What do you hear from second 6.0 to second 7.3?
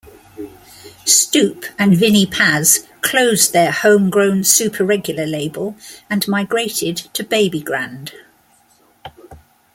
and migrated to